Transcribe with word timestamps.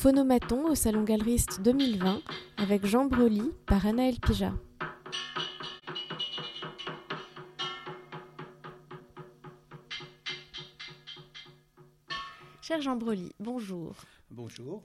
Phonomaton 0.00 0.66
au 0.66 0.74
Salon 0.74 1.02
Galeriste 1.02 1.60
2020 1.60 2.22
avec 2.56 2.86
Jean 2.86 3.04
Broly 3.04 3.52
par 3.66 3.84
Anaël 3.84 4.16
Pija. 4.18 4.54
Cher 12.62 12.80
Jean 12.80 12.96
Broly, 12.96 13.32
bonjour. 13.40 13.94
Bonjour. 14.30 14.82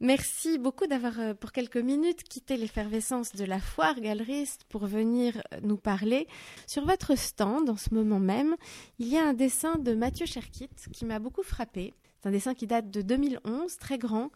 Merci 0.00 0.58
beaucoup 0.58 0.86
d'avoir, 0.86 1.18
euh, 1.20 1.32
pour 1.32 1.52
quelques 1.52 1.78
minutes, 1.78 2.22
quitté 2.22 2.58
l'effervescence 2.58 3.34
de 3.34 3.46
la 3.46 3.60
foire 3.60 3.98
galeriste 3.98 4.64
pour 4.68 4.84
venir 4.84 5.40
euh, 5.54 5.60
nous 5.62 5.78
parler. 5.78 6.26
Sur 6.66 6.84
votre 6.84 7.16
stand, 7.16 7.70
en 7.70 7.78
ce 7.78 7.94
moment 7.94 8.20
même, 8.20 8.56
il 8.98 9.08
y 9.08 9.16
a 9.16 9.26
un 9.26 9.32
dessin 9.32 9.76
de 9.76 9.94
Mathieu 9.94 10.26
Cherkit 10.26 10.68
qui 10.92 11.06
m'a 11.06 11.18
beaucoup 11.18 11.42
frappé. 11.42 11.94
C'est 12.20 12.28
un 12.28 12.32
dessin 12.32 12.54
qui 12.54 12.66
date 12.66 12.90
de 12.90 13.00
2011, 13.00 13.76
très 13.78 13.96
grand. 13.96 14.30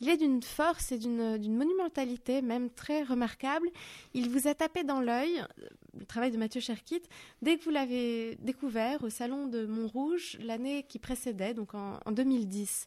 Il 0.00 0.08
est 0.08 0.18
d'une 0.18 0.42
force 0.42 0.92
et 0.92 0.98
d'une 0.98 1.56
monumentalité 1.56 2.42
même 2.42 2.70
très 2.70 3.02
remarquable. 3.02 3.68
Il 4.12 4.28
vous 4.28 4.46
a 4.46 4.54
tapé 4.54 4.84
dans 4.84 5.00
l'œil, 5.00 5.42
le 5.98 6.04
travail 6.04 6.30
de 6.30 6.36
Mathieu 6.36 6.60
Cherkit, 6.60 7.02
dès 7.40 7.56
que 7.56 7.64
vous 7.64 7.70
l'avez 7.70 8.36
découvert 8.36 9.02
au 9.04 9.10
salon 9.10 9.46
de 9.46 9.64
Montrouge 9.64 10.36
l'année 10.40 10.84
qui 10.88 10.98
précédait, 10.98 11.54
donc 11.54 11.74
en, 11.74 11.98
en 12.04 12.12
2010. 12.12 12.86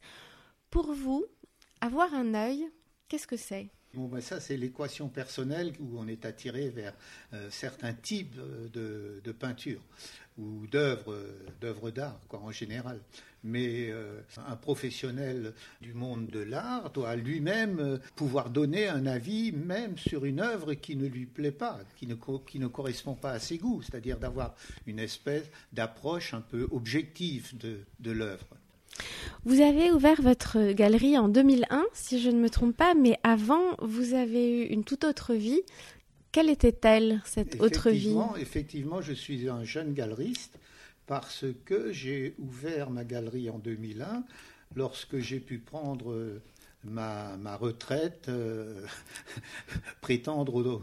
Pour 0.69 0.93
vous, 0.93 1.25
avoir 1.81 2.13
un 2.13 2.33
œil, 2.35 2.69
qu'est-ce 3.07 3.27
que 3.27 3.37
c'est? 3.37 3.69
Bon, 3.93 4.07
ben 4.07 4.21
ça, 4.21 4.39
c'est 4.39 4.57
l'équation 4.57 5.07
personnelle 5.07 5.73
où 5.79 5.99
on 5.99 6.07
est 6.07 6.25
attiré 6.25 6.69
vers 6.69 6.95
euh, 7.33 7.47
certains 7.51 7.93
types 7.93 8.35
de, 8.35 9.21
de 9.23 9.31
peinture 9.31 9.81
ou 10.37 10.65
d'œuvres, 10.67 11.91
d'art, 11.91 12.19
en 12.31 12.51
général. 12.51 12.99
Mais 13.43 13.89
euh, 13.89 14.21
un 14.47 14.55
professionnel 14.55 15.53
du 15.81 15.93
monde 15.93 16.27
de 16.27 16.39
l'art 16.39 16.91
doit 16.91 17.15
lui-même 17.15 17.79
euh, 17.79 17.97
pouvoir 18.15 18.49
donner 18.49 18.87
un 18.87 19.05
avis, 19.05 19.51
même 19.51 19.97
sur 19.97 20.25
une 20.25 20.39
œuvre 20.39 20.73
qui 20.73 20.95
ne 20.95 21.07
lui 21.07 21.25
plaît 21.25 21.51
pas, 21.51 21.79
qui 21.97 22.07
ne, 22.07 22.15
qui 22.47 22.59
ne 22.59 22.67
correspond 22.67 23.15
pas 23.15 23.31
à 23.31 23.39
ses 23.39 23.57
goûts, 23.57 23.81
c'est-à-dire 23.81 24.17
d'avoir 24.17 24.55
une 24.87 24.99
espèce 24.99 25.49
d'approche 25.73 26.33
un 26.33 26.41
peu 26.41 26.67
objective 26.71 27.57
de, 27.57 27.81
de 27.99 28.11
l'œuvre. 28.11 28.47
Vous 29.45 29.61
avez 29.61 29.91
ouvert 29.91 30.21
votre 30.21 30.71
galerie 30.71 31.17
en 31.17 31.27
2001, 31.27 31.83
si 31.93 32.21
je 32.21 32.29
ne 32.29 32.39
me 32.39 32.49
trompe 32.49 32.77
pas, 32.77 32.93
mais 32.93 33.19
avant, 33.23 33.75
vous 33.81 34.13
avez 34.13 34.61
eu 34.61 34.65
une 34.67 34.83
toute 34.83 35.03
autre 35.03 35.33
vie. 35.33 35.61
Quelle 36.33 36.49
était-elle, 36.49 37.21
cette 37.25 37.61
autre 37.61 37.91
vie 37.91 38.17
Effectivement, 38.39 39.01
je 39.03 39.13
suis 39.13 39.47
un 39.47 39.63
jeune 39.63 39.93
galeriste 39.93 40.57
parce 41.05 41.45
que 41.63 41.93
j'ai 41.93 42.33
ouvert 42.39 42.89
ma 42.89 43.03
galerie 43.03 43.51
en 43.51 43.59
2001 43.59 44.23
lorsque 44.75 45.19
j'ai 45.19 45.39
pu 45.39 45.59
prendre 45.59 46.41
ma, 46.83 47.37
ma 47.37 47.55
retraite, 47.55 48.25
euh, 48.29 48.83
prétendre, 50.01 50.55
au, 50.55 50.81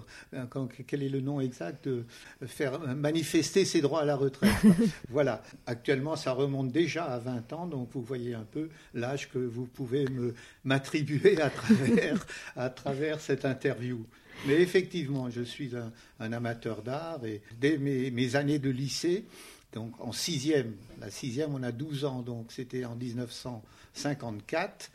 quel 0.87 1.03
est 1.03 1.09
le 1.09 1.21
nom 1.21 1.41
exact, 1.41 1.89
de 1.89 2.05
faire 2.47 2.79
manifester 2.95 3.65
ses 3.65 3.81
droits 3.81 4.03
à 4.03 4.05
la 4.05 4.15
retraite. 4.17 4.55
voilà, 5.09 5.43
actuellement 5.67 6.15
ça 6.15 6.31
remonte 6.31 6.71
déjà 6.71 7.05
à 7.05 7.19
20 7.19 7.53
ans, 7.53 7.67
donc 7.67 7.89
vous 7.93 8.03
voyez 8.03 8.35
un 8.35 8.47
peu 8.51 8.69
l'âge 8.95 9.31
que 9.31 9.39
vous 9.39 9.67
pouvez 9.67 10.07
m'attribuer 10.65 11.41
à 11.41 11.51
travers, 11.51 12.25
à 12.57 12.71
travers 12.71 13.21
cette 13.21 13.45
interview. 13.45 14.07
Mais 14.47 14.61
effectivement, 14.61 15.29
je 15.29 15.43
suis 15.43 15.73
un, 15.77 16.33
amateur 16.33 16.83
d'art 16.83 17.25
et 17.27 17.43
dès 17.59 17.77
mes, 17.79 18.11
mes 18.11 18.37
années 18.37 18.59
de 18.59 18.71
lycée, 18.71 19.25
donc 19.73 19.93
en 20.01 20.13
sixième, 20.13 20.75
la 20.99 21.11
sixième 21.11 21.55
on 21.55 21.63
a 21.63 21.73
12 21.73 22.05
ans, 22.05 22.23
donc 22.23 22.51
c'était 22.51 22.85
en 22.85 22.97
1954, 22.97 24.91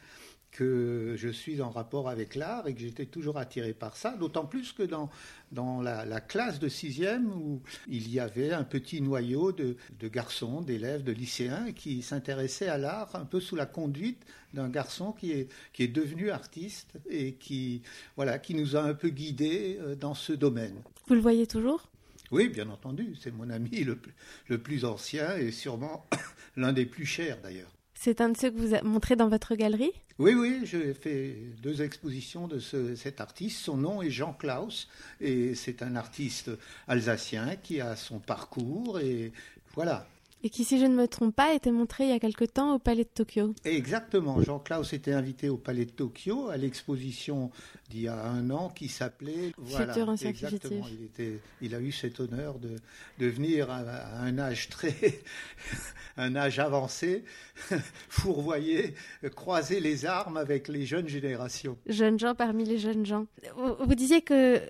que 0.56 1.16
je 1.18 1.28
suis 1.28 1.62
en 1.62 1.70
rapport 1.70 2.08
avec 2.08 2.34
l'art 2.34 2.66
et 2.68 2.74
que 2.74 2.80
j'étais 2.80 3.06
toujours 3.06 3.38
attiré 3.38 3.74
par 3.74 3.98
ça, 3.98 4.16
d'autant 4.16 4.46
plus 4.46 4.72
que 4.72 4.84
dans, 4.84 5.10
dans 5.52 5.82
la, 5.82 6.22
classe 6.22 6.60
de 6.60 6.70
sixième 6.70 7.30
où 7.30 7.62
il 7.90 8.10
y 8.10 8.22
avait 8.22 8.54
un 8.54 8.64
petit 8.64 9.02
noyau 9.02 9.52
de, 9.52 9.76
de 10.00 10.08
garçons, 10.08 10.62
d'élèves, 10.62 11.04
de 11.04 11.12
lycéens 11.12 11.74
qui 11.74 12.02
s'intéressaient 12.02 12.70
à 12.70 12.78
l'art 12.78 13.14
un 13.16 13.26
peu 13.26 13.42
sous 13.42 13.58
la 13.58 13.66
conduite 13.66 14.24
d'un 14.54 14.70
garçon 14.70 15.12
qui 15.12 15.34
est, 15.34 15.50
qui 15.74 15.84
est 15.84 15.90
devenu 15.90 16.30
artiste 16.30 16.94
et 17.10 17.34
qui, 17.34 17.82
voilà, 18.16 18.40
qui 18.40 18.56
nous 18.56 18.78
a 18.78 18.82
un 18.82 18.94
peu 18.94 19.10
guidés 19.10 19.78
euh, 19.82 19.96
dans 19.96 20.14
ce 20.14 20.32
domaine. 20.32 20.82
Vous 21.08 21.16
le 21.16 21.22
voyez 21.22 21.48
toujours? 21.48 21.90
Oui, 22.32 22.48
bien 22.48 22.70
entendu, 22.70 23.16
c'est 23.20 23.32
mon 23.32 23.50
ami 23.50 23.84
le, 23.84 24.00
le 24.48 24.58
plus 24.58 24.86
ancien 24.86 25.36
et 25.36 25.52
sûrement 25.52 26.06
l'un 26.56 26.72
des 26.72 26.86
plus 26.86 27.06
chers 27.06 27.42
d'ailleurs. 27.42 27.75
C'est 27.98 28.22
un 28.22 28.30
de 28.30 28.38
ceux 28.38 28.52
que 28.52 28.58
vous 28.58 28.76
montré 28.88 29.16
dans 29.16 29.30
votre 29.30 29.56
galerie? 29.56 29.94
Oui, 30.20 30.34
oui, 30.34 30.62
j'ai 30.64 30.94
fait 30.94 31.36
deux 31.64 31.82
expositions 31.82 32.48
de 32.48 32.60
cet 32.60 33.20
artiste. 33.20 33.60
Son 33.60 33.78
nom 33.78 34.02
est 34.02 34.12
Jean 34.12 34.34
Klaus 34.34 34.88
et 35.20 35.56
c'est 35.56 35.82
un 35.82 35.96
artiste 35.96 36.52
alsacien 36.88 37.56
qui 37.56 37.82
a 37.82 37.96
son 37.96 38.20
parcours 38.20 39.00
et 39.00 39.32
voilà 39.74 40.08
et 40.46 40.50
qui, 40.52 40.64
si 40.64 40.80
je 40.80 40.86
ne 40.86 40.96
me 40.96 41.08
trompe 41.08 41.36
pas, 41.36 41.56
était 41.56 41.72
montré 41.72 42.04
il 42.04 42.12
y 42.12 42.14
a 42.14 42.20
quelque 42.20 42.46
temps 42.46 42.76
au 42.76 42.80
Palais 42.80 43.04
de 43.04 43.10
Tokyo. 43.10 43.56
Exactement. 43.64 44.44
Jean-Claude 44.44 44.86
était 44.94 45.12
invité 45.12 45.50
au 45.50 45.58
Palais 45.58 45.86
de 45.86 45.90
Tokyo 45.90 46.50
à 46.50 46.58
l'exposition 46.58 47.50
d'il 47.90 48.02
y 48.02 48.08
a 48.08 48.24
un 48.24 48.52
an 48.52 48.70
qui 48.70 48.88
s'appelait 48.88 49.54
voilà, 49.58 49.94
Futur 49.94 50.10
ancien 50.10 50.30
exactement. 50.30 50.86
Il, 50.92 51.06
était, 51.06 51.40
il 51.62 51.74
a 51.74 51.80
eu 51.80 51.92
cet 51.92 52.20
honneur 52.20 52.60
de, 52.60 52.76
de 53.18 53.26
venir 53.26 53.72
à, 53.72 54.22
un 54.22 54.38
âge 54.38 54.70
très, 54.70 54.94
un 56.18 56.36
âge 56.36 56.60
avancé, 56.60 57.24
fourvoyer, 58.10 58.94
croiser 59.36 59.80
les 59.80 60.06
armes 60.06 60.38
avec 60.38 60.68
les 60.68 60.86
jeunes 60.86 61.08
générations. 61.08 61.76
Jeunes 61.88 62.20
gens 62.20 62.36
parmi 62.36 62.66
les 62.66 62.78
jeunes 62.78 63.08
gens. 63.08 63.26
Vous, 63.56 63.96
disiez 63.96 64.22
que 64.22 64.62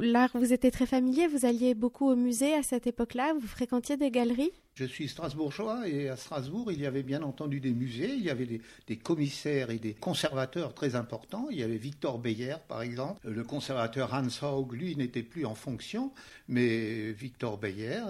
l'art 0.00 0.30
vous 0.34 0.52
était 0.52 0.72
très 0.72 0.86
familier. 0.86 1.28
Vous 1.28 1.46
alliez 1.46 1.74
beaucoup 1.74 2.10
au 2.10 2.16
musée 2.16 2.54
à 2.54 2.64
cette 2.64 2.88
époque-là. 2.88 3.32
Vous 3.40 3.46
fréquentiez 3.46 3.96
des 3.96 4.10
galeries? 4.10 4.50
Je 4.78 4.84
suis 4.84 5.08
strasbourgeois 5.08 5.88
et 5.88 6.08
à 6.08 6.16
Strasbourg, 6.16 6.70
il 6.70 6.80
y 6.80 6.86
avait 6.86 7.02
bien 7.02 7.24
entendu 7.24 7.58
des 7.58 7.72
musées, 7.72 8.14
il 8.14 8.22
y 8.22 8.30
avait 8.30 8.60
des, 8.86 8.96
commissaires 8.96 9.70
et 9.70 9.78
des 9.78 9.94
conservateurs 9.94 10.72
très 10.72 10.94
importants. 10.94 11.48
Il 11.50 11.58
y 11.58 11.64
avait 11.64 11.78
Victor 11.78 12.20
Beyer, 12.20 12.54
par 12.68 12.82
exemple. 12.82 13.28
Le 13.28 13.42
conservateur 13.42 14.14
Hans 14.14 14.46
Haug, 14.46 14.72
lui, 14.72 14.94
n'était 14.94 15.24
plus 15.24 15.46
en 15.46 15.56
fonction, 15.56 16.12
mais 16.46 17.10
Victor 17.10 17.58
Beyer 17.58 18.02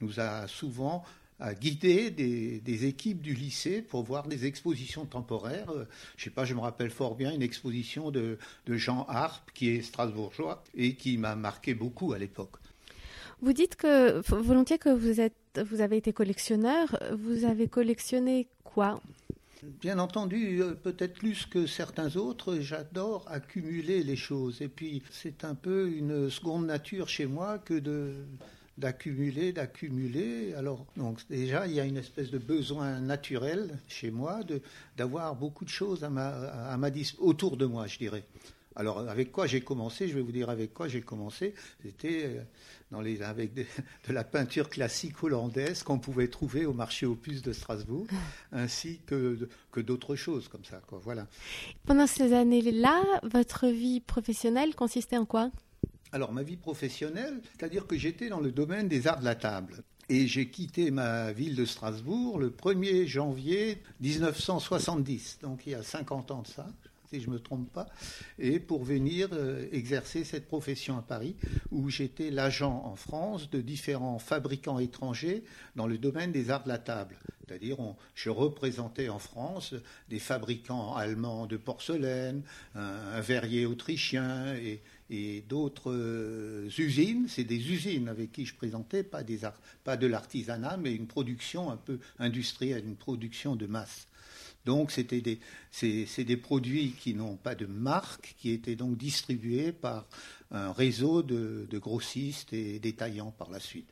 nous 0.00 0.18
a 0.18 0.48
souvent 0.48 1.04
guidé 1.60 2.10
des, 2.10 2.86
équipes 2.86 3.20
du 3.20 3.34
lycée 3.34 3.82
pour 3.82 4.02
voir 4.02 4.26
des 4.26 4.46
expositions 4.46 5.04
temporaires. 5.04 5.70
Je 5.74 5.80
ne 5.80 6.24
sais 6.24 6.30
pas, 6.30 6.46
je 6.46 6.54
me 6.54 6.60
rappelle 6.60 6.90
fort 6.90 7.16
bien 7.16 7.32
une 7.32 7.42
exposition 7.42 8.10
de, 8.10 8.38
de 8.64 8.76
Jean 8.76 9.04
Harpe, 9.10 9.50
qui 9.52 9.68
est 9.68 9.82
strasbourgeois, 9.82 10.64
et 10.74 10.94
qui 10.94 11.18
m'a 11.18 11.36
marqué 11.36 11.74
beaucoup 11.74 12.14
à 12.14 12.18
l'époque. 12.18 12.56
Vous 13.42 13.52
dites 13.52 13.76
que 13.76 14.22
volontiers 14.30 14.78
que 14.78 14.88
vous 14.88 15.20
êtes, 15.20 15.34
vous 15.58 15.80
avez 15.80 15.96
été 15.96 16.12
collectionneur. 16.12 16.96
Vous 17.12 17.44
avez 17.44 17.68
collectionné 17.68 18.48
quoi? 18.62 19.00
Bien 19.80 19.98
entendu, 19.98 20.60
euh, 20.60 20.74
peut-être 20.74 21.14
plus 21.14 21.46
que 21.46 21.66
certains 21.66 22.16
autres, 22.16 22.58
j'adore 22.60 23.24
accumuler 23.28 24.02
les 24.02 24.16
choses. 24.16 24.60
Et 24.60 24.68
puis, 24.68 25.02
c'est 25.10 25.44
un 25.44 25.54
peu 25.54 25.88
une 25.88 26.28
seconde 26.28 26.66
nature 26.66 27.08
chez 27.08 27.24
moi 27.24 27.58
que 27.58 27.82
d'accumuler, 28.76 29.52
d'accumuler. 29.52 30.52
Alors, 30.54 30.84
donc 30.96 31.20
déjà, 31.30 31.66
il 31.66 31.72
y 31.72 31.80
a 31.80 31.84
une 31.84 31.96
espèce 31.96 32.30
de 32.30 32.38
besoin 32.38 33.00
naturel 33.00 33.78
chez 33.88 34.10
moi 34.10 34.42
de 34.42 34.60
d'avoir 34.98 35.34
beaucoup 35.34 35.64
de 35.64 35.70
choses 35.70 36.04
à 36.04 36.10
ma, 36.10 36.28
à 36.28 36.76
ma 36.76 36.90
autour 37.18 37.56
de 37.56 37.64
moi, 37.64 37.86
je 37.86 37.98
dirais. 37.98 38.24
Alors, 38.76 38.98
avec 39.08 39.30
quoi 39.30 39.46
j'ai 39.46 39.60
commencé 39.60 40.08
Je 40.08 40.14
vais 40.14 40.20
vous 40.20 40.32
dire 40.32 40.50
avec 40.50 40.74
quoi 40.74 40.88
j'ai 40.88 41.00
commencé. 41.00 41.54
C'était 41.82 42.24
euh, 42.24 42.42
dans 42.90 43.00
les, 43.00 43.22
avec 43.22 43.54
de, 43.54 43.64
la 44.08 44.24
peinture 44.24 44.68
classique 44.68 45.22
hollandaise 45.22 45.82
qu'on 45.82 45.98
pouvait 45.98 46.28
trouver 46.28 46.66
au 46.66 46.72
marché 46.72 47.06
opus 47.06 47.42
de 47.42 47.52
Strasbourg, 47.52 48.06
ainsi 48.52 49.00
que, 49.06 49.48
que 49.70 49.80
d'autres 49.80 50.16
choses 50.16 50.48
comme 50.48 50.64
ça. 50.64 50.80
Quoi. 50.86 51.00
Voilà. 51.04 51.26
Pendant 51.86 52.06
ces 52.06 52.32
années-là, 52.32 53.02
votre 53.22 53.68
vie 53.68 54.00
professionnelle 54.00 54.74
consistait 54.74 55.18
en 55.18 55.24
quoi? 55.24 55.50
Alors, 56.10 56.32
ma 56.32 56.42
vie 56.42 56.56
professionnelle, 56.56 57.40
c'est-à-dire 57.56 57.86
que 57.86 57.96
j'étais 57.96 58.28
dans 58.28 58.40
le 58.40 58.50
domaine 58.50 58.88
des 58.88 59.06
arts 59.06 59.20
de 59.20 59.24
la 59.24 59.34
table. 59.36 59.84
Et 60.08 60.26
j'ai 60.26 60.48
quitté 60.48 60.90
ma 60.90 61.32
ville 61.32 61.56
de 61.56 61.64
Strasbourg 61.64 62.38
le 62.38 62.50
1er 62.50 63.06
janvier 63.06 63.80
1970, 64.00 65.38
donc 65.40 65.62
il 65.66 65.72
y 65.72 65.74
a 65.74 65.82
50 65.82 66.30
ans 66.30 66.42
de 66.42 66.48
ça 66.48 66.66
si 67.14 67.20
je 67.20 67.28
ne 67.28 67.34
me 67.34 67.40
trompe 67.40 67.72
pas, 67.72 67.86
et 68.38 68.58
pour 68.58 68.84
venir 68.84 69.28
euh, 69.32 69.66
exercer 69.72 70.24
cette 70.24 70.46
profession 70.46 70.98
à 70.98 71.02
Paris, 71.02 71.36
où 71.70 71.88
j'étais 71.88 72.30
l'agent 72.30 72.82
en 72.84 72.96
France 72.96 73.50
de 73.50 73.60
différents 73.60 74.18
fabricants 74.18 74.78
étrangers 74.78 75.44
dans 75.76 75.86
le 75.86 75.98
domaine 75.98 76.32
des 76.32 76.50
arts 76.50 76.64
de 76.64 76.68
la 76.68 76.78
table. 76.78 77.16
C'est-à-dire, 77.46 77.76
je 78.14 78.30
représentais 78.30 79.08
en 79.08 79.18
France 79.18 79.74
des 80.08 80.18
fabricants 80.18 80.94
allemands 80.94 81.46
de 81.46 81.56
porcelaine, 81.56 82.42
un, 82.74 83.20
verrier 83.20 83.66
autrichien 83.66 84.54
et, 84.54 84.80
d'autres 85.48 85.92
euh, 85.92 86.68
usines. 86.78 87.26
C'est 87.28 87.44
des 87.44 87.70
usines 87.70 88.08
avec 88.08 88.32
qui 88.32 88.46
je 88.46 88.54
présentais, 88.54 89.04
pas, 89.04 89.22
de 89.22 90.06
l'artisanat, 90.06 90.76
mais 90.78 90.94
une 90.94 91.06
production 91.06 91.70
un 91.70 91.76
peu 91.76 91.98
industrielle, 92.18 92.84
une 92.84 92.96
production 92.96 93.54
de 93.54 93.66
masse. 93.66 94.08
Donc 94.64 94.90
c'était 94.90 95.20
des, 95.20 95.38
c'est, 95.70 96.24
des 96.24 96.36
produits 96.36 96.92
qui 96.92 97.14
n'ont 97.14 97.36
pas 97.36 97.54
de 97.54 97.66
marque, 97.66 98.34
qui 98.38 98.50
étaient 98.50 98.76
donc 98.76 98.96
distribués 98.96 99.72
par 99.72 100.06
un 100.50 100.72
réseau 100.72 101.22
de, 101.22 101.66
de 101.68 101.78
grossistes 101.78 102.52
et 102.52 102.78
détaillants 102.78 103.32
par 103.32 103.50
la 103.50 103.60
suite. 103.60 103.88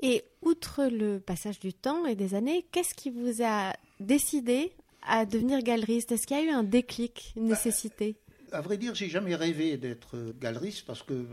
Et 0.00 0.24
outre 0.40 0.84
le 0.90 1.20
passage 1.20 1.60
du 1.60 1.72
temps 1.72 2.06
et 2.06 2.16
des 2.16 2.34
années, 2.34 2.64
qu'est-ce 2.72 2.94
qui 2.94 3.10
vous 3.10 3.42
a 3.44 3.72
décidé 4.00 4.72
à 5.02 5.26
devenir 5.26 5.62
galeriste? 5.62 6.12
Est-ce 6.12 6.26
qu'il 6.26 6.36
y 6.36 6.40
a 6.40 6.44
eu 6.44 6.50
un 6.50 6.64
déclic, 6.64 7.32
une 7.36 7.48
bah, 7.48 7.54
nécessité? 7.54 8.16
À 8.50 8.60
vrai 8.60 8.76
dire, 8.76 8.94
j'ai 8.94 9.08
jamais 9.08 9.34
rêvé 9.34 9.76
d'être 9.76 10.34
galeriste 10.40 10.84
parce 10.86 11.02
que 11.02 11.24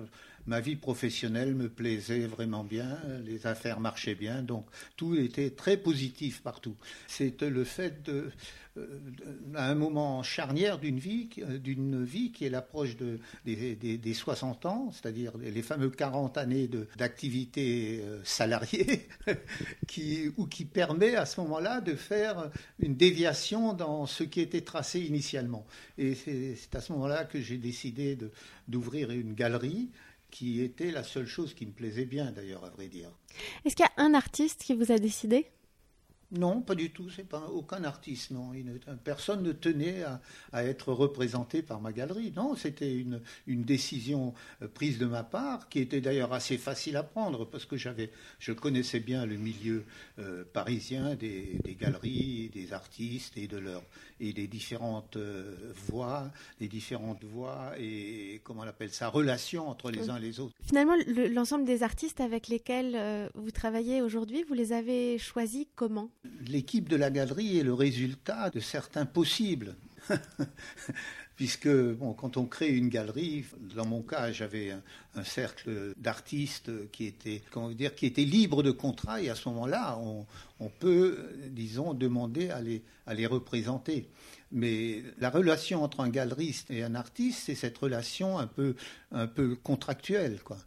ma 0.49 0.59
vie 0.61 0.75
professionnelle 0.75 1.53
me 1.53 1.69
plaisait 1.69 2.25
vraiment 2.25 2.63
bien, 2.63 2.97
les 3.23 3.45
affaires 3.45 3.79
marchaient 3.79 4.15
bien, 4.15 4.41
donc 4.41 4.65
tout 4.97 5.15
était 5.15 5.51
très 5.51 5.77
positif 5.77 6.41
partout. 6.41 6.75
C'était 7.07 7.51
le 7.51 7.63
fait 7.63 8.01
de, 8.01 8.31
euh, 8.77 8.87
à 9.55 9.69
un 9.69 9.75
moment 9.75 10.23
charnière 10.23 10.79
d'une 10.79 10.97
vie, 10.97 11.29
d'une 11.61 12.03
vie 12.03 12.31
qui 12.31 12.45
est 12.45 12.49
l'approche 12.49 12.97
de, 12.97 13.19
des, 13.45 14.13
60 14.13 14.65
ans, 14.65 14.91
c'est-à-dire 14.91 15.33
les 15.37 15.61
fameux 15.61 15.91
40 15.91 16.37
années 16.37 16.67
d'activité 16.97 18.01
euh, 18.03 18.19
salariée, 18.23 19.07
qui, 19.87 20.31
ou 20.37 20.47
qui 20.47 20.65
permet 20.65 21.15
à 21.15 21.27
ce 21.27 21.41
moment-là 21.41 21.79
de 21.79 21.93
faire 21.93 22.49
une 22.79 22.95
déviation 22.95 23.73
dans 23.73 24.07
ce 24.07 24.23
qui 24.23 24.41
était 24.41 24.61
tracé 24.61 24.99
initialement. 24.99 25.65
Et 25.99 26.15
c'est 26.15 26.75
à 26.75 26.81
ce 26.81 26.91
moment-là 26.93 27.25
que 27.25 27.39
j'ai 27.39 27.57
décidé 27.57 28.17
d'ouvrir 28.67 29.11
une 29.11 29.33
galerie 29.33 29.89
qui 30.31 30.61
était 30.61 30.91
la 30.91 31.03
seule 31.03 31.27
chose 31.27 31.53
qui 31.53 31.65
me 31.65 31.71
plaisait 31.71 32.05
bien 32.05 32.31
d'ailleurs, 32.31 32.65
à 32.65 32.69
vrai 32.69 32.87
dire. 32.87 33.11
Est-ce 33.65 33.75
qu'il 33.75 33.85
y 33.85 34.01
a 34.01 34.03
un 34.03 34.13
artiste 34.13 34.63
qui 34.63 34.73
vous 34.73 34.91
a 34.91 34.97
décidé? 34.97 35.47
Non, 36.31 36.61
pas 36.61 36.75
du 36.75 36.91
tout. 36.91 37.09
C'est 37.09 37.27
pas 37.27 37.47
aucun 37.47 37.83
artiste. 37.83 38.31
Non, 38.31 38.51
personne 39.03 39.41
ne 39.41 39.51
tenait 39.51 40.03
à, 40.53 40.63
être 40.63 40.93
représenté 40.93 41.61
par 41.63 41.81
ma 41.81 41.91
galerie. 41.91 42.31
Non, 42.35 42.55
c'était 42.55 42.93
une, 42.93 43.21
une, 43.47 43.63
décision 43.63 44.33
euh, 44.61 44.67
prise 44.67 44.99
de 44.99 45.05
ma 45.05 45.23
part, 45.23 45.69
qui 45.69 45.79
était 45.79 46.01
d'ailleurs 46.01 46.33
assez 46.33 46.57
facile 46.57 46.97
à 46.97 47.03
prendre 47.03 47.45
parce 47.45 47.65
que 47.65 47.77
j'avais, 47.77 48.11
je 48.39 48.51
connaissais 48.51 48.99
bien 48.99 49.25
le 49.25 49.37
milieu 49.37 49.85
euh, 50.19 50.43
parisien 50.53 51.15
des, 51.15 51.59
des, 51.63 51.73
galeries, 51.73 52.49
des 52.53 52.73
artistes 52.73 53.37
et 53.37 53.47
de 53.47 53.57
leur 53.57 53.81
et 54.19 54.33
des 54.33 54.47
différentes 54.47 55.15
euh, 55.15 55.55
voix, 55.87 56.29
des 56.59 56.67
différentes 56.67 57.23
voix 57.23 57.73
et 57.79 58.41
comment 58.43 58.61
on 58.61 58.67
appelle 58.67 58.91
ça, 58.91 59.07
relations 59.07 59.67
entre 59.69 59.91
les 59.91 60.09
uns 60.09 60.17
et 60.17 60.21
les 60.21 60.39
autres. 60.39 60.53
Finalement, 60.61 60.95
l'ensemble 61.31 61.63
des 61.65 61.83
artistes 61.83 62.19
avec 62.19 62.49
lesquels 62.49 63.29
vous 63.35 63.51
travaillez 63.51 64.01
aujourd'hui, 64.01 64.43
vous 64.43 64.53
les 64.53 64.73
avez 64.73 65.17
choisis 65.17 65.65
comment? 65.75 66.11
L'équipe 66.47 66.89
de 66.89 66.97
la 66.97 67.11
galerie 67.11 67.59
est 67.59 67.63
le 67.63 67.73
résultat 67.73 68.49
de 68.49 68.59
certains 68.59 69.05
possibles. 69.05 69.75
Puisque 71.37 71.69
bon, 71.69 72.11
quand 72.13 72.35
on 72.35 72.45
crée 72.45 72.75
une 72.75 72.89
galerie, 72.89 73.45
dans 73.73 73.85
mon 73.85 74.01
cas, 74.01 74.33
j'avais 74.33 74.71
un, 75.15 75.23
cercle 75.23 75.93
d'artistes 75.95 76.91
qui 76.91 77.05
était, 77.05 77.41
comment 77.51 77.71
dire, 77.71 77.95
qui 77.95 78.05
était 78.05 78.25
libre 78.25 78.63
de 78.63 78.71
contrat, 78.71 79.21
et 79.21 79.29
à 79.29 79.35
ce 79.35 79.47
moment-là, 79.47 79.97
on, 80.59 80.69
peut, 80.79 81.29
disons, 81.51 81.93
demander 81.93 82.49
à 82.49 82.59
les, 82.61 82.83
à 83.05 83.13
les 83.13 83.25
représenter. 83.25 84.09
Mais 84.51 85.01
la 85.19 85.29
relation 85.29 85.81
entre 85.83 86.01
un 86.01 86.09
galeriste 86.09 86.71
et 86.71 86.83
un 86.83 86.95
artiste, 86.95 87.43
c'est 87.45 87.55
cette 87.55 87.77
relation 87.77 88.37
un 88.37 88.47
peu, 88.47 88.75
un 89.13 89.27
peu 89.27 89.55
contractuelle, 89.55 90.41
quoi. 90.43 90.57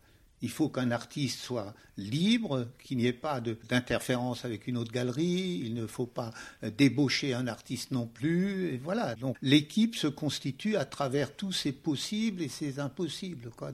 Il 0.43 0.51
faut 0.51 0.69
qu'un 0.69 0.91
artiste 0.91 1.41
soit 1.41 1.75
libre, 1.97 2.69
qu'il 2.83 2.99
n'y 2.99 3.07
ait 3.07 3.13
pas 3.13 3.41
d'interférence 3.41 4.45
avec 4.45 4.67
une 4.67 4.77
autre 4.77 4.93
galerie, 4.93 5.63
il 5.65 5.75
ne 5.75 5.87
faut 5.87 6.07
pas 6.07 6.33
euh, 6.65 6.71
débaucher 6.71 7.35
un 7.35 7.47
artiste 7.47 7.91
non 7.91 8.07
plus. 8.07 8.75
Et 8.75 8.77
voilà. 8.79 9.15
Donc 9.15 9.37
l'équipe 9.43 9.95
se 9.95 10.09
constitue 10.09 10.77
à 10.77 10.85
travers 10.85 11.35
tous 11.35 11.53
ces 11.53 11.73
possibles 11.73 12.43
et 12.43 12.49
ces 12.49 12.81
impossibles. 12.81 13.51
Quoi. 13.57 13.73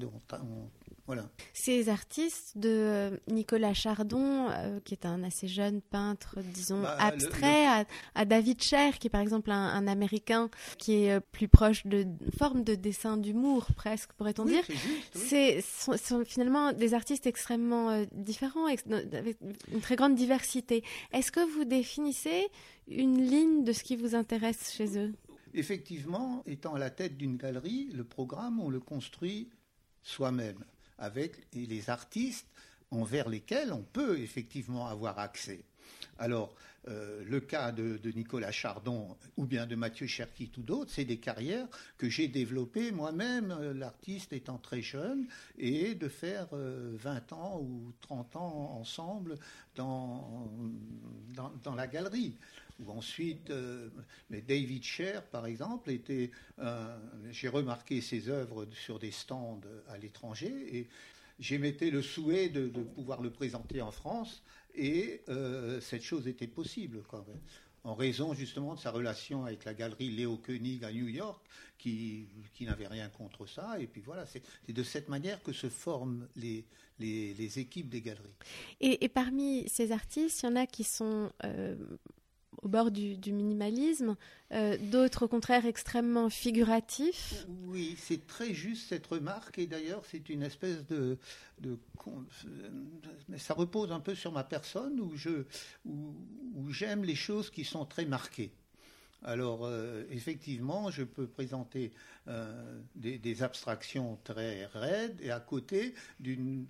Ces 1.52 1.88
artistes 1.88 2.56
de 2.56 2.68
euh, 2.68 3.16
Nicolas 3.28 3.74
Chardon, 3.74 4.48
euh, 4.50 4.80
qui 4.84 4.94
est 4.94 5.06
un 5.06 5.22
assez 5.22 5.48
jeune 5.48 5.80
peintre, 5.80 6.38
disons, 6.54 6.82
bah, 6.82 6.96
abstrait, 6.98 7.66
À, 8.14 8.24
David 8.24 8.62
Cher, 8.62 8.98
qui 8.98 9.06
est 9.06 9.10
par 9.10 9.20
exemple 9.20 9.50
un, 9.50 9.86
Américain 9.86 10.50
qui 10.78 11.04
est 11.04 11.12
euh, 11.12 11.20
plus 11.32 11.48
proche 11.48 11.86
de 11.86 12.06
forme 12.36 12.62
de 12.62 12.74
dessin 12.74 13.16
d'humour, 13.16 13.66
presque, 13.76 14.12
pourrait-on 14.12 14.44
dire. 14.44 14.64
C'est 15.14 15.62
sont, 15.62 16.24
finalement 16.24 16.72
des 16.72 16.94
artistes 16.94 17.26
extrêmement 17.26 18.04
différents, 18.12 18.66
avec 18.66 18.84
une 19.72 19.80
très 19.80 19.96
grande 19.96 20.14
diversité. 20.14 20.84
Est-ce 21.12 21.32
que 21.32 21.40
vous 21.54 21.64
définissez 21.64 22.48
une 22.86 23.22
ligne 23.22 23.64
de 23.64 23.72
ce 23.72 23.82
qui 23.82 23.96
vous 23.96 24.14
intéresse 24.14 24.72
chez 24.72 24.98
eux? 24.98 25.12
Effectivement, 25.54 26.42
étant 26.46 26.74
à 26.74 26.78
la 26.78 26.90
tête 26.90 27.16
d'une 27.16 27.36
galerie, 27.36 27.88
le 27.94 28.04
programme, 28.04 28.60
on 28.60 28.68
le 28.68 28.80
construit 28.80 29.48
soi-même 30.02 30.64
avec 30.98 31.46
les 31.54 31.90
artistes 31.90 32.46
envers 32.90 33.28
lesquels 33.28 33.72
on 33.72 33.82
peut 33.82 34.18
effectivement 34.18 34.86
avoir 34.86 35.18
accès. 35.18 35.64
Alors, 36.18 36.54
euh, 36.88 37.22
le 37.24 37.40
cas 37.40 37.70
de, 37.70 37.98
Nicolas 38.14 38.50
Chardon 38.50 39.16
ou 39.36 39.44
bien 39.44 39.66
de 39.66 39.74
Mathieu 39.74 40.06
Cherkit 40.06 40.50
ou 40.56 40.62
d'autres, 40.62 40.90
c'est 40.90 41.04
des 41.04 41.18
carrières 41.18 41.66
que 41.98 42.08
j'ai 42.08 42.28
développées 42.28 42.92
moi-même, 42.92 43.50
euh, 43.50 43.74
l'artiste 43.74 44.32
étant 44.32 44.58
très 44.58 44.80
jeune, 44.80 45.26
et 45.58 45.94
de 45.94 46.08
faire 46.08 46.48
20 46.52 46.54
euh, 46.56 47.34
ans 47.34 47.60
ou 47.60 47.92
30 48.00 48.36
ans 48.36 48.76
ensemble 48.80 49.36
dans, 49.74 50.50
dans, 51.62 51.74
la 51.74 51.86
galerie. 51.86 52.36
Ou 52.80 52.92
ensuite, 52.92 53.52
mais 54.30 54.40
David 54.40 54.84
Sher, 54.84 55.24
par 55.26 55.46
exemple, 55.46 55.90
était. 55.90 56.30
j'ai 57.30 57.48
remarqué 57.48 58.00
ses 58.00 58.28
œuvres 58.28 58.66
sur 58.72 58.98
des 58.98 59.10
stands 59.10 59.60
à 59.88 59.98
l'étranger 59.98 60.76
et 60.76 60.88
j'émettais 61.38 61.90
le 61.90 62.02
souhait 62.02 62.48
de, 62.48 62.68
pouvoir 62.68 63.20
le 63.20 63.30
présenter 63.30 63.82
en 63.82 63.90
France 63.90 64.42
et 64.74 65.22
euh, 65.28 65.80
cette 65.80 66.02
chose 66.02 66.28
était 66.28 66.46
possible 66.46 67.02
en 67.84 67.94
raison 67.94 68.34
justement 68.34 68.74
de 68.74 68.80
sa 68.80 68.90
relation 68.90 69.44
avec 69.44 69.64
la 69.64 69.74
galerie 69.74 70.10
Léo 70.10 70.36
Koenig 70.36 70.84
à 70.84 70.92
New 70.92 71.08
York, 71.08 71.40
qui, 71.78 72.28
n'avait 72.60 72.88
rien 72.88 73.08
contre 73.08 73.46
ça. 73.46 73.80
Et 73.80 73.86
puis 73.86 74.02
voilà, 74.04 74.26
c'est 74.26 74.42
de 74.68 74.82
cette 74.82 75.08
manière 75.08 75.42
que 75.42 75.52
se 75.52 75.68
forment 75.68 76.26
les, 76.36 76.64
les, 76.98 77.58
équipes 77.58 77.88
des 77.88 78.02
galeries. 78.02 78.34
Et, 78.80 79.08
parmi 79.08 79.68
ces 79.68 79.92
artistes, 79.92 80.42
il 80.42 80.46
y 80.46 80.48
en 80.50 80.56
a 80.56 80.66
qui 80.66 80.84
sont 80.84 81.30
euh, 81.44 81.76
au 82.62 82.68
bord 82.68 82.90
du, 82.90 83.32
minimalisme, 83.32 84.16
euh, 84.52 84.76
d'autres 84.78 85.26
au 85.26 85.28
contraire 85.28 85.66
extrêmement 85.66 86.30
figuratifs. 86.30 87.46
Oui, 87.66 87.96
c'est 87.98 88.26
très 88.26 88.54
juste 88.54 88.88
cette 88.88 89.06
remarque, 89.06 89.58
et 89.58 89.66
d'ailleurs 89.66 90.04
c'est 90.10 90.28
une 90.28 90.42
espèce 90.42 90.84
de, 90.86 91.18
ça 93.36 93.54
repose 93.54 93.92
un 93.92 94.00
peu 94.00 94.14
sur 94.14 94.32
ma 94.32 94.44
personne, 94.44 95.00
où, 95.00 95.16
je, 95.16 95.44
où, 95.84 96.70
j'aime 96.70 97.04
les 97.04 97.14
choses 97.14 97.50
qui 97.50 97.64
sont 97.64 97.84
très 97.84 98.04
marquées. 98.04 98.52
Alors, 99.24 99.64
euh, 99.64 100.04
effectivement, 100.10 100.92
je 100.92 101.02
peux 101.02 101.26
présenter 101.26 101.90
euh, 102.28 102.80
des, 102.94 103.42
abstractions 103.42 104.16
très 104.22 104.66
raides 104.66 105.18
et 105.20 105.32
à 105.32 105.40
côté 105.40 105.94
d'une 106.20 106.66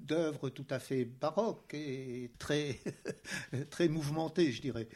d'œuvres 0.00 0.48
tout 0.48 0.66
à 0.70 0.78
fait 0.78 1.04
baroques 1.04 1.74
et 1.74 2.30
très, 2.38 2.80
très 3.70 3.88
mouvementées, 3.88 4.50
je 4.50 4.62
dirais. 4.62 4.88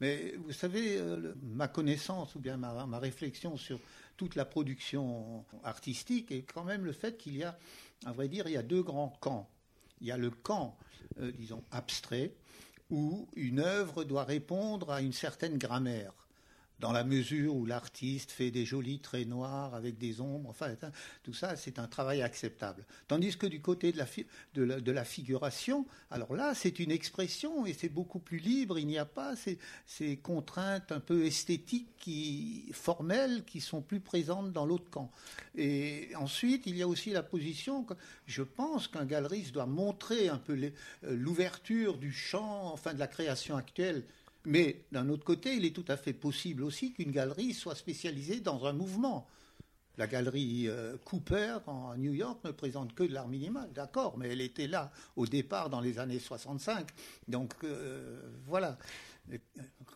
Mais 0.00 0.34
vous 0.38 0.52
savez, 0.52 0.98
euh, 0.98 1.34
ma 1.42 1.68
connaissance 1.68 2.34
ou 2.34 2.40
bien 2.40 2.56
ma, 2.56 2.98
réflexion 2.98 3.56
sur 3.56 3.78
toute 4.16 4.34
la 4.34 4.44
production 4.44 5.44
artistique 5.64 6.32
est 6.32 6.42
quand 6.42 6.64
même 6.64 6.84
le 6.84 6.92
fait 6.92 7.16
qu'il 7.16 7.36
y 7.36 7.44
a, 7.44 7.58
à 8.04 8.12
vrai 8.12 8.28
dire, 8.28 8.46
il 8.46 8.52
y 8.52 8.56
a 8.56 8.62
deux 8.62 8.82
grands 8.82 9.16
camps. 9.20 9.48
Il 10.00 10.06
y 10.06 10.12
a 10.12 10.16
le 10.16 10.30
camp, 10.30 10.76
euh, 11.20 11.32
disons, 11.32 11.62
abstrait, 11.70 12.34
où 12.90 13.26
une 13.34 13.60
œuvre 13.60 14.04
doit 14.04 14.24
répondre 14.24 14.90
à 14.90 15.00
une 15.00 15.12
certaine 15.12 15.58
grammaire 15.58 16.12
dans 16.80 16.92
la 16.92 17.04
mesure 17.04 17.54
où 17.54 17.64
l'artiste 17.64 18.30
fait 18.30 18.50
des 18.50 18.64
jolis 18.64 19.00
traits 19.00 19.28
noirs 19.28 19.74
avec 19.74 19.98
des 19.98 20.20
ombres, 20.20 20.50
enfin, 20.50 20.74
tout 21.22 21.32
ça, 21.32 21.56
c'est 21.56 21.78
un 21.78 21.86
travail 21.86 22.22
acceptable. 22.22 22.84
Tandis 23.08 23.36
que 23.36 23.46
du 23.46 23.60
côté 23.60 23.92
de 23.92 23.98
la, 23.98 24.06
de 24.54 24.80
de 24.80 24.92
la 24.92 25.04
figuration, 25.04 25.86
alors 26.10 26.34
là, 26.34 26.54
c'est 26.54 26.78
une 26.78 26.90
expression 26.90 27.66
et 27.66 27.72
c'est 27.72 27.88
beaucoup 27.88 28.18
plus 28.18 28.38
libre, 28.38 28.78
il 28.78 28.86
n'y 28.86 28.98
a 28.98 29.04
pas 29.04 29.36
ces, 29.36 29.58
ces, 29.86 30.16
contraintes 30.16 30.92
un 30.92 31.00
peu 31.00 31.24
esthétiques, 31.24 31.96
qui, 31.98 32.70
formelles, 32.72 33.44
qui 33.44 33.60
sont 33.60 33.82
plus 33.82 33.98
présentes 33.98 34.52
dans 34.52 34.64
l'autre 34.64 34.88
camp. 34.90 35.10
Et 35.56 36.10
ensuite, 36.14 36.66
il 36.66 36.76
y 36.76 36.82
a 36.82 36.88
aussi 36.88 37.10
la 37.10 37.24
position, 37.24 37.82
que 37.82 37.94
je 38.26 38.42
pense 38.42 38.86
qu'un 38.86 39.04
galeriste 39.04 39.52
doit 39.52 39.66
montrer 39.66 40.28
un 40.28 40.38
peu 40.38 40.52
euh, 40.54 40.70
l'ouverture 41.02 41.98
du 41.98 42.12
champ, 42.12 42.72
enfin, 42.72 42.94
de 42.94 43.00
la 43.00 43.08
création 43.08 43.56
actuelle 43.56 44.04
mais 44.46 44.84
d'un 44.92 45.08
autre 45.08 45.24
côté, 45.24 45.56
il 45.56 45.64
est 45.64 45.74
tout 45.74 45.84
à 45.88 45.96
fait 45.96 46.12
possible 46.12 46.62
aussi 46.62 46.92
qu'une 46.92 47.10
galerie 47.10 47.52
soit 47.52 47.74
spécialisée 47.74 48.40
dans 48.40 48.64
un 48.64 48.72
mouvement. 48.72 49.26
La 49.98 50.06
galerie 50.06 50.68
euh, 50.68 50.96
Cooper 51.04 51.58
en 51.66 51.96
New 51.96 52.12
York 52.12 52.38
ne 52.44 52.52
présente 52.52 52.94
que 52.94 53.02
de 53.02 53.12
l'art 53.12 53.28
minimal, 53.28 53.68
d'accord, 53.72 54.16
mais 54.18 54.28
elle 54.28 54.40
était 54.42 54.68
là 54.68 54.92
au 55.16 55.26
départ 55.26 55.68
dans 55.68 55.80
les 55.80 55.98
années 55.98 56.20
65. 56.20 56.86
Donc 57.26 57.54
euh, 57.64 58.20
voilà. 58.46 58.78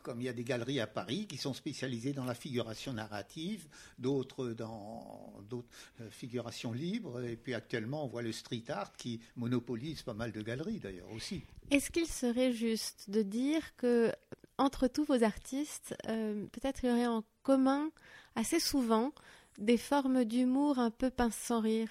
comme 0.02 0.20
il 0.20 0.24
y 0.24 0.28
a 0.28 0.32
des 0.32 0.42
galeries 0.42 0.80
à 0.80 0.86
Paris 0.88 1.26
qui 1.28 1.36
sont 1.36 1.54
spécialisées 1.54 2.12
dans 2.12 2.24
la 2.24 2.34
figuration 2.34 2.92
narrative, 2.92 3.68
d'autres 3.98 4.48
dans 4.48 5.34
d'autres 5.48 5.68
figurations 6.10 6.72
libres, 6.72 7.22
et 7.22 7.36
puis 7.36 7.54
actuellement 7.54 8.04
on 8.04 8.08
voit 8.08 8.22
le 8.22 8.32
street 8.32 8.64
art 8.68 8.92
qui 8.94 9.20
monopolise 9.36 10.02
pas 10.02 10.14
mal 10.14 10.32
de 10.32 10.42
galeries 10.42 10.80
d'ailleurs 10.80 11.12
aussi. 11.12 11.44
Est-ce 11.70 11.90
qu'il 11.92 12.08
serait 12.08 12.52
juste 12.52 13.10
de 13.10 13.22
dire 13.22 13.76
que 13.76 14.12
entre 14.60 14.88
tous 14.88 15.04
vos 15.04 15.24
artistes, 15.24 15.94
peut-être 16.04 16.84
il 16.84 16.90
y 16.90 16.92
aurait 16.92 17.06
en 17.06 17.24
commun 17.42 17.90
assez 18.36 18.60
souvent 18.60 19.12
des 19.58 19.76
formes 19.76 20.24
d'humour 20.24 20.78
un 20.78 20.90
peu 20.90 21.10
pince 21.10 21.36
sans 21.36 21.60
rire 21.60 21.90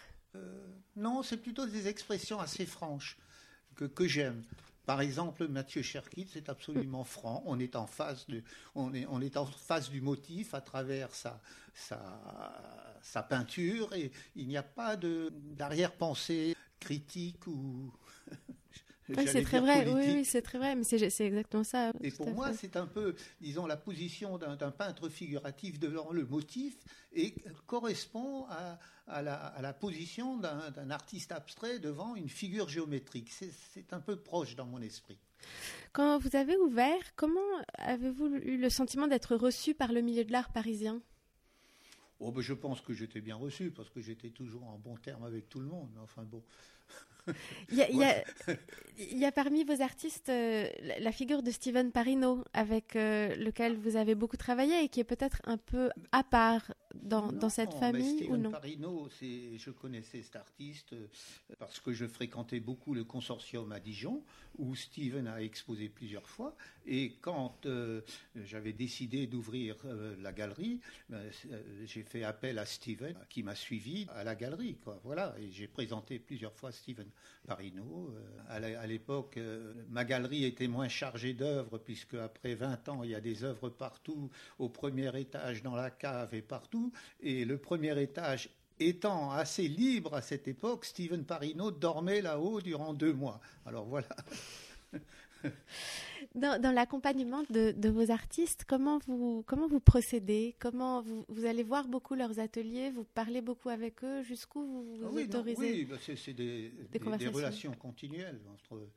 Non, 0.96 1.24
c'est 1.24 1.38
plutôt 1.38 1.66
des 1.66 1.88
expressions 1.88 2.40
assez 2.40 2.66
franches 2.66 3.18
que, 3.76 3.86
que 3.86 4.08
j'aime. 4.08 4.44
Par 4.86 5.02
exemple, 5.02 5.48
Mathieu 5.48 5.84
Cherkit, 5.84 6.28
c'est 6.34 6.50
absolument 6.50 7.04
franc. 7.16 7.44
On 7.46 7.60
est 7.60 7.76
en 7.76 7.86
face 7.86 8.26
de, 8.28 8.42
on 8.74 8.94
est, 8.94 9.06
on 9.06 9.22
est 9.22 9.38
en 9.38 9.46
face 9.46 9.90
du 9.92 10.02
motif 10.02 10.54
à 10.56 10.62
travers 10.62 11.14
sa, 11.14 11.40
sa, 11.76 12.98
sa 13.04 13.22
peinture 13.22 13.94
et 13.94 14.12
il 14.36 14.48
n'y 14.48 14.58
a 14.58 14.64
pas 14.64 14.96
de 14.96 15.32
d'arrière-pensée 15.52 16.56
critique 16.80 17.46
ou 17.46 17.94
Oui, 19.18 19.28
c'est 19.28 19.44
très 19.44 19.60
vrai. 19.60 19.88
Oui, 19.92 20.26
c'est 20.26 20.42
très 20.42 20.58
vrai. 20.58 20.76
Mais 20.76 20.84
c'est 20.84 21.26
exactement 21.26 21.64
ça. 21.64 21.92
Et 22.02 22.12
pour 22.12 22.30
moi, 22.32 22.54
c'est 22.54 22.76
un 22.76 22.86
peu, 22.86 23.16
disons, 23.42 23.66
la 23.66 23.78
position 23.78 24.38
d'un 24.38 24.72
peintre 24.72 25.10
figuratif 25.10 25.80
devant 25.80 26.12
le 26.12 26.26
motif 26.26 26.76
et 27.14 27.34
correspond 27.66 28.46
à, 28.50 28.80
à, 29.08 29.22
la, 29.22 29.36
à 29.36 29.62
la, 29.62 29.74
position 29.74 30.38
d'un 30.38 30.90
artiste 30.90 31.32
abstrait 31.32 31.80
devant 31.80 32.16
une 32.16 32.30
figure 32.30 32.70
géométrique. 32.70 33.32
C'est 33.32 33.94
un 33.94 34.00
peu 34.00 34.16
proche 34.16 34.56
dans 34.56 34.66
mon 34.66 34.82
esprit. 34.82 35.20
Quand 35.94 36.20
vous 36.20 36.36
avez 36.36 36.58
ouvert, 36.58 37.16
comment 37.16 37.40
avez-vous 37.76 38.28
eu 38.28 38.58
le 38.58 38.70
sentiment 38.70 39.08
d'être 39.08 39.36
reçu 39.36 39.74
par 39.74 39.92
le 39.92 40.02
milieu 40.02 40.24
de 40.24 40.32
l'art 40.32 40.52
parisien? 40.52 41.02
Oh 42.20 42.32
ben 42.32 42.42
je 42.42 42.54
pense 42.54 42.82
que 42.82 42.94
j'étais 42.94 43.22
bien 43.22 43.36
reçu 43.36 43.72
parce 43.72 43.90
que 43.90 44.02
j'étais 44.02 44.30
toujours 44.30 44.68
en 44.68 44.78
bon 44.78 44.98
terme 44.98 45.24
avec 45.24 45.48
tout 45.48 45.62
le 45.62 45.68
monde. 45.68 45.90
Enfin 46.02 46.24
bon, 46.24 46.44
il 47.72 49.18
y, 49.18 49.26
a, 49.26 49.32
parmi 49.32 49.64
vos 49.64 49.82
artistes 49.82 50.30
euh, 50.30 50.68
la 51.00 51.12
figure 51.12 51.44
de 51.44 51.52
Steven 51.52 51.92
Parino, 51.92 52.44
avec 52.54 52.96
euh, 52.96 53.36
lequel 53.36 53.78
vous 53.78 53.96
avez 53.96 54.16
beaucoup 54.16 54.38
travaillé 54.38 54.84
et 54.84 54.90
qui 54.90 55.00
est 55.00 55.06
peut-être 55.06 55.42
un 55.46 55.58
peu 55.58 55.90
à 56.12 56.24
part 56.24 56.74
dans, 56.96 57.50
cette 57.50 57.74
famille 57.74 58.18
Steven 58.18 58.32
ou 58.32 58.38
non? 58.38 58.52
Parino, 58.52 59.10
je 59.22 59.70
connaissais 59.72 60.22
cet 60.22 60.36
artiste 60.36 60.94
euh, 60.94 61.08
parce 61.58 61.80
que 61.80 61.94
je 61.94 62.06
fréquentais 62.06 62.60
beaucoup 62.60 62.94
le 62.94 63.04
consortium 63.04 63.72
à 63.72 63.80
Dijon, 63.80 64.24
où 64.58 64.76
Steven 64.76 65.28
a 65.28 65.42
exposé 65.42 65.90
plusieurs 65.90 66.28
fois. 66.28 66.56
Et 66.86 67.14
quand 67.22 67.66
j'avais 68.36 68.74
décidé 68.74 69.28
d'ouvrir 69.28 69.76
la 70.22 70.34
galerie, 70.34 70.80
j'ai 71.86 72.04
fait 72.04 72.24
appel 72.24 72.58
à 72.58 72.66
Steven, 72.66 73.16
qui 73.30 73.44
m'a 73.44 73.56
suivi 73.56 74.08
à 74.10 74.24
la 74.24 74.36
galerie. 74.36 74.76
Quoi. 74.84 75.00
Voilà, 75.04 75.36
et 75.40 75.52
j'ai 75.52 75.68
présenté 75.68 76.20
plusieurs 76.20 76.54
fois 76.54 76.72
Steven. 76.72 77.08
Parino. 77.48 78.14
Euh, 78.16 78.80
à 78.82 78.88
l'époque, 78.88 79.38
euh, 79.38 79.74
ma 79.90 80.06
galerie 80.06 80.46
était 80.46 80.68
moins 80.68 80.88
chargée 80.88 81.34
d'œuvres, 81.34 81.78
puisque 81.78 82.16
après 82.16 82.56
20 82.56 82.90
ans, 82.90 83.04
il 83.04 83.12
y 83.12 83.16
a 83.16 83.22
des 83.22 83.44
œuvres 83.44 83.70
partout, 83.70 84.30
au 84.60 84.70
premier 84.70 85.18
étage, 85.20 85.64
dans 85.64 85.76
la 85.76 85.90
cave 85.90 86.34
et 86.34 86.42
partout. 86.42 86.92
Et 87.22 87.46
le 87.46 87.58
premier 87.58 88.00
étage 88.02 88.50
étant 88.80 89.32
assez 89.32 89.68
libre 89.68 90.14
à 90.14 90.22
cette 90.22 90.48
époque, 90.48 90.86
Steven 90.86 91.26
Parino 91.26 91.72
dormait 91.72 92.22
là-haut 92.22 92.62
durant 92.62 92.94
deux 92.94 93.14
mois. 93.14 93.40
Alors 93.66 93.86
voilà. 93.86 94.16
Dans, 96.36 96.74
l'accompagnement 96.74 97.44
de, 97.50 97.90
vos 97.90 98.12
artistes, 98.12 98.64
comment 98.68 99.00
vous, 99.08 99.44
comment 99.48 99.68
vous 99.68 99.80
procédez? 99.80 100.56
Comment 100.60 101.02
vous, 101.02 101.26
vous, 101.28 101.46
allez 101.46 101.64
voir 101.64 101.88
beaucoup 101.88 102.14
leurs 102.14 102.40
ateliers 102.40 102.92
Vous 102.92 103.04
parlez 103.04 103.42
beaucoup 103.42 103.70
avec 103.70 104.04
eux 104.04 104.22
Jusqu'où 104.22 104.62
vous, 104.62 104.84
vous 104.98 105.18
ah 105.18 105.24
autorisez 105.24 105.58
Oui, 105.60 105.86
bah, 105.86 105.96
c'est 106.00 106.34
des, 106.34 106.72
des, 106.92 107.00
relations 107.00 107.74
continuelles 107.74 108.40
entre, 108.54 108.88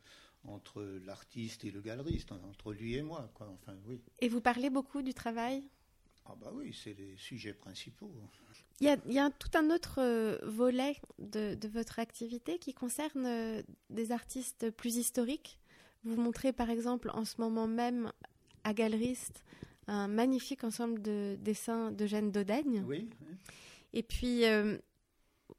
entre 0.45 0.83
l'artiste 1.07 1.65
et 1.65 1.71
le 1.71 1.81
galeriste, 1.81 2.33
entre 2.33 2.75
lui 2.75 2.97
et 2.97 3.03
moi. 3.03 3.31
Quoi. 3.35 3.49
Enfin, 3.49 3.77
oui. 3.87 3.99
Et 4.21 4.29
vous 4.29 4.43
parlez 4.43 4.69
beaucoup 4.69 5.01
du 5.01 5.15
travail? 5.15 5.63
Ah 6.27 6.37
bah 6.41 6.53
oui, 6.55 6.73
c'est 6.73 6.95
les 6.95 7.17
sujets 7.17 7.53
principaux. 7.53 8.13
Il 8.81 8.87
y 8.87 8.91
a, 8.91 8.97
il 9.07 9.13
y 9.13 9.19
a 9.19 9.31
tout 9.31 9.51
un 9.55 9.71
autre 9.71 10.01
euh, 10.01 10.39
volet 10.43 10.97
de, 11.19 11.55
de, 11.55 11.69
votre 11.69 11.99
activité 11.99 12.59
qui 12.59 12.75
concerne 12.75 13.27
euh, 13.27 13.63
des 13.91 14.13
artistes 14.13 14.71
plus 14.71 14.97
historiques? 14.97 15.59
Vous 16.05 16.21
montrez 16.21 16.53
par 16.53 16.71
exemple 16.71 17.11
en 17.13 17.25
ce 17.25 17.41
moment 17.41 17.67
même 17.67 18.13
à 18.65 18.75
Galeriste 18.75 19.45
un 19.87 20.09
magnifique 20.09 20.65
ensemble 20.65 21.03
de 21.03 21.37
dessins 21.41 21.91
d'Eugène 21.91 22.31
Dodaigne. 22.31 22.85
Oui. 22.87 23.09
Et 23.93 24.03
puis, 24.03 24.45
euh, 24.47 24.79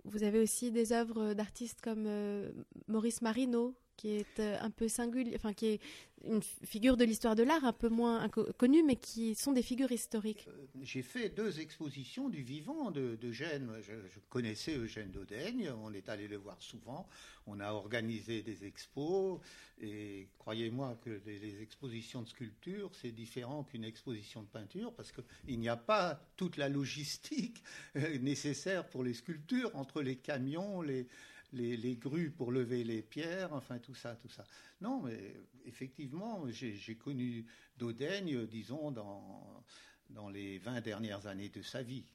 vous 0.06 0.24
avez 0.24 0.40
aussi 0.40 0.72
des 0.72 0.92
œuvres 0.92 1.34
d'artistes 1.34 1.82
comme 1.82 2.06
euh, 2.08 2.52
Maurice 2.88 3.22
Marino, 3.22 3.76
qui 3.98 4.10
est 4.18 4.40
euh, 4.40 4.58
un 4.62 4.70
peu 4.70 4.88
singulier, 4.88 5.34
enfin 5.36 5.54
qui 5.54 5.68
est 5.68 5.80
une 6.26 6.42
figure 6.42 6.96
de 6.96 7.04
l'histoire 7.04 7.36
de 7.36 7.44
l'art 7.44 7.66
un 7.66 7.74
peu 7.74 7.90
moins 7.90 8.30
connue, 8.58 8.84
mais 8.84 8.96
qui 8.96 9.36
sont 9.36 9.52
des 9.52 9.62
figures 9.62 9.92
historiques. 9.92 10.48
Euh, 10.48 10.66
j'ai 10.82 11.02
fait 11.02 11.30
deux 11.30 11.60
expositions 11.60 12.30
du 12.30 12.42
vivant 12.42 12.92
de, 12.92 13.18
Gênes. 13.32 13.70
Je, 13.82 14.20
connaissais 14.30 14.76
Eugène 14.76 15.12
Dodaigne, 15.12 15.72
on 15.84 15.94
est 15.94 16.10
allé 16.10 16.28
le 16.28 16.38
voir 16.38 16.62
souvent, 16.62 17.08
on 17.46 17.60
a 17.60 17.72
organisé 17.72 18.42
des 18.42 18.66
expos, 18.66 19.40
et 19.82 20.28
croyez-moi 20.40 20.98
que 21.04 21.22
les, 21.26 21.62
expositions 21.62 22.22
de 22.22 22.30
sculpture, 22.30 22.92
c'est 22.94 23.12
différent 23.12 23.64
qu'une 23.64 23.84
exposition 23.84 24.44
de 24.44 24.48
peinture, 24.48 24.94
parce 24.94 25.12
qu'il 25.12 25.60
n'y 25.60 25.70
a 25.70 25.78
pas 25.78 26.22
toute 26.38 26.58
la 26.58 26.70
logistique 26.70 27.64
euh, 27.96 28.18
nécessaire 28.20 28.88
pour 28.88 29.04
les 29.04 29.14
sculptures, 29.14 29.72
entre 29.76 30.02
les 30.02 30.16
camions, 30.16 30.82
les 30.82 31.08
les, 31.54 31.96
grues 31.96 32.32
pour 32.32 32.52
lever 32.52 32.84
les 32.84 33.02
pierres, 33.02 33.54
enfin 33.54 33.80
tout 33.80 33.96
ça, 33.96 34.16
tout 34.16 34.30
ça. 34.30 34.46
Non, 34.82 35.02
mais 35.02 35.36
effectivement, 35.66 36.46
j'ai 36.50 36.96
connu 36.96 37.46
Daudaigne, 37.78 38.46
disons, 38.48 38.92
dans, 38.92 39.64
dans 40.10 40.30
les 40.30 40.58
20 40.60 40.82
dernières 40.82 41.28
années 41.28 41.50
de 41.50 41.62
sa 41.62 41.82
vie, 41.82 42.06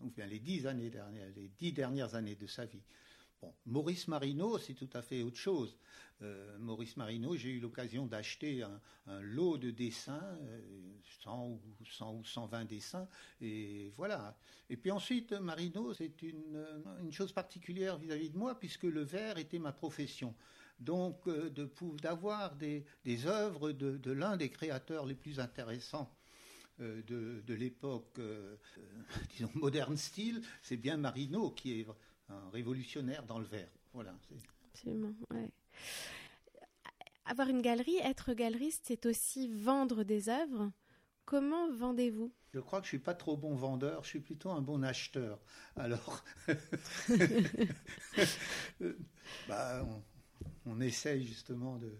ou 0.00 0.10
bien 0.10 0.26
les 0.26 0.40
10, 0.40 0.66
années 0.66 0.90
dernières, 0.90 1.28
les 1.34 1.48
10 1.48 1.72
dernières 1.72 2.14
années 2.14 2.36
de 2.36 2.46
sa 2.46 2.64
vie. 2.64 2.82
Maurice 3.66 4.08
Marino, 4.08 4.58
c'est 4.58 4.74
tout 4.74 4.88
à 4.92 5.02
fait 5.02 5.22
autre 5.22 5.36
chose. 5.36 5.76
Euh, 6.22 6.58
Maurice 6.58 6.96
Marino, 6.96 7.36
j'ai 7.36 7.50
eu 7.50 7.60
l'occasion 7.60 8.06
d'acheter 8.06 8.62
un, 8.62 9.20
lot 9.20 9.58
de 9.58 9.70
dessins, 9.70 10.38
100 11.22 11.46
ou, 11.46 11.60
100 11.84 12.14
ou 12.14 12.24
120 12.24 12.64
dessins, 12.64 13.08
et 13.40 13.92
voilà. 13.96 14.36
Et 14.68 14.76
puis 14.76 14.90
ensuite, 14.90 15.32
Marino, 15.32 15.94
c'est 15.94 16.22
une, 16.22 16.64
une, 17.02 17.12
chose 17.12 17.32
particulière 17.32 17.98
vis-à-vis 17.98 18.30
de 18.30 18.36
moi, 18.36 18.58
puisque 18.58 18.84
le 18.84 19.02
verre 19.02 19.38
était 19.38 19.58
ma 19.58 19.72
profession. 19.72 20.34
Donc, 20.78 21.26
euh, 21.26 21.50
d'avoir 22.02 22.54
des, 22.56 22.84
des, 23.04 23.26
œuvres 23.26 23.72
de, 23.72 23.96
de 23.96 24.12
l'un 24.12 24.36
des 24.36 24.50
créateurs 24.50 25.06
les 25.06 25.14
plus 25.14 25.40
intéressants 25.40 26.14
euh, 26.80 27.02
de, 27.06 27.42
de 27.46 27.54
l'époque, 27.54 28.20
disons, 29.30 29.50
moderne 29.54 29.96
style, 29.96 30.42
c'est 30.62 30.76
bien 30.76 30.96
Marino 30.96 31.50
qui 31.50 31.80
est 31.80 31.86
un 32.28 32.50
révolutionnaire 32.50 33.24
dans 33.24 33.38
le 33.38 33.46
verre. 33.46 33.70
Voilà. 33.92 34.14
Absolument, 34.72 35.14
ouais. 35.32 35.48
Avoir 37.24 37.48
une 37.48 37.62
galerie, 37.62 37.96
être 37.98 38.34
galeriste, 38.34 38.84
c'est 38.86 39.06
aussi 39.06 39.48
vendre 39.48 40.04
des 40.04 40.28
œuvres. 40.28 40.70
Comment 41.26 41.70
vendez-vous? 41.72 42.32
Je 42.54 42.60
crois 42.60 42.80
que 42.80 42.86
je 42.86 42.90
suis 42.90 42.98
pas 42.98 43.14
trop 43.14 43.36
bon 43.36 43.54
vendeur, 43.54 44.02
je 44.04 44.08
suis 44.08 44.20
plutôt 44.20 44.50
un 44.50 44.62
bon 44.62 44.82
acheteur. 44.82 45.38
Alors, 45.76 46.24
bah, 49.48 49.86
on, 50.64 50.80
essaye 50.80 51.26
justement 51.26 51.76
de, 51.76 51.92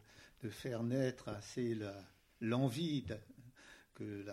de, 0.42 0.48
faire 0.48 0.82
naître 0.82 1.28
assez 1.28 1.76
l'envie 2.40 3.04
que, 3.94 4.24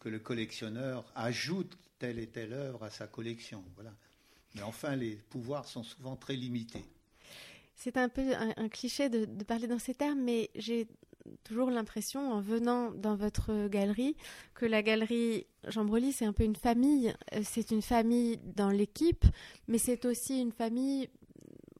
que 0.00 0.08
le 0.08 0.18
collectionneur 0.18 1.10
ajoute 1.14 1.78
telle 1.98 2.18
et 2.18 2.26
telle 2.26 2.52
œuvre 2.52 2.82
à 2.82 2.90
sa 2.90 3.06
collection. 3.06 3.64
Voilà. 3.76 3.94
Mais 4.54 4.62
enfin, 4.62 4.96
les 4.96 5.14
pouvoirs 5.16 5.66
sont 5.66 5.84
souvent 5.84 6.16
très 6.16 6.34
limités. 6.34 6.84
C'est 7.76 7.96
un 7.96 8.08
peu 8.10 8.34
un, 8.34 8.68
cliché 8.68 9.08
de, 9.08 9.24
parler 9.44 9.66
dans 9.66 9.78
ces 9.78 9.94
termes, 9.94 10.20
mais 10.20 10.50
j'ai 10.54 10.86
toujours 11.44 11.70
l'impression, 11.70 12.32
en 12.32 12.40
venant 12.40 12.90
dans 12.92 13.16
votre 13.16 13.68
galerie, 13.68 14.16
que 14.54 14.66
la 14.66 14.82
galerie 14.82 15.46
Jean 15.68 15.84
Brely, 15.84 16.12
c'est 16.12 16.24
un 16.24 16.32
peu 16.32 16.44
une 16.44 16.56
famille. 16.56 17.14
Euh, 17.34 17.40
c'est 17.44 17.70
une 17.70 17.82
famille 17.82 18.38
dans 18.56 18.70
l'équipe, 18.70 19.24
mais 19.68 19.78
c'est 19.78 20.04
aussi 20.04 20.40
une 20.40 20.52
famille 20.52 21.08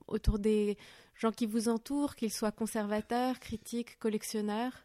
autour 0.07 0.39
des 0.39 0.77
gens 1.15 1.33
qui 1.33 1.47
vous 1.47 1.69
entourent, 1.69 2.17
qu'ils 2.17 2.33
soient 2.33 2.53
conservateurs, 2.53 3.39
critiques, 3.39 3.99
collectionneurs. 3.99 4.85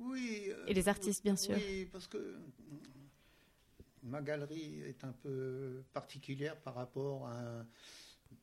Oui. 0.00 0.50
Et 0.66 0.74
les 0.74 0.88
artistes, 0.88 1.22
bien 1.22 1.36
sûr. 1.36 1.56
Oui, 1.56 1.86
parce 1.92 2.06
que 2.06 2.38
ma 4.02 4.22
galerie 4.22 4.80
est 4.82 5.04
un 5.04 5.12
peu 5.12 5.82
particulière 5.92 6.56
par 6.56 6.74
rapport 6.74 7.26
à 7.26 7.64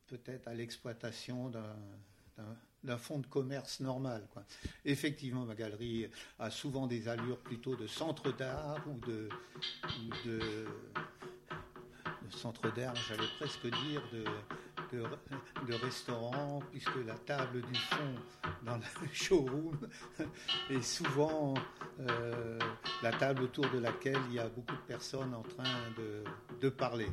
peut-être 0.06 0.48
à 0.48 0.54
l'exploitation 0.54 1.50
d'un 1.50 1.76
fonds 2.96 3.18
de 3.18 3.26
commerce 3.26 3.80
normal. 3.80 4.26
Quoi. 4.32 4.44
Effectivement, 4.84 5.44
ma 5.44 5.54
galerie 5.54 6.08
a 6.38 6.50
souvent 6.50 6.86
des 6.86 7.08
allures 7.08 7.38
plutôt 7.38 7.76
de 7.76 7.86
centre 7.86 8.32
d'art 8.32 8.84
ou 8.88 8.98
de, 9.06 9.28
centre 12.30 12.72
d'art, 12.74 12.94
j'allais 13.08 13.28
presque 13.38 13.66
dire 13.66 14.02
de, 14.12 14.24
restaurant, 15.82 16.60
puisque 16.70 16.96
la 17.04 17.14
table 17.14 17.60
du 17.60 17.74
fond 17.74 18.14
dans 18.64 18.76
le 18.76 18.82
showroom 19.12 19.78
est 20.70 20.82
souvent 20.82 21.54
euh, 22.00 22.58
la 23.02 23.12
table 23.12 23.42
autour 23.42 23.68
de 23.70 23.78
laquelle 23.78 24.18
il 24.28 24.34
y 24.34 24.38
a 24.38 24.48
beaucoup 24.48 24.74
de 24.76 24.86
personnes 24.86 25.34
en 25.34 25.42
train 25.42 25.64
de 26.60 26.68
parler. 26.68 27.08